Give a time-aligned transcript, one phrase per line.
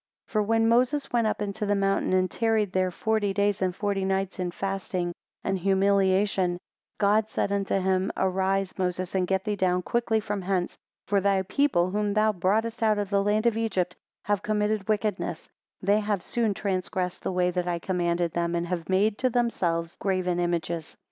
[0.23, 3.75] 11 For when Moses went up into the mount, and tarried there forty days and
[3.75, 6.57] forty nights in fasting and humiliation;
[6.97, 10.75] God said unto him, Arise, Moses, and get thee down quickly from hence,
[11.05, 15.51] for thy people whom thou broughtest out of the land of Egypt, have committed wickedness:
[15.83, 19.97] they have soon transgressed the way that I commanded them, and have made to themselves
[19.97, 20.97] graven images.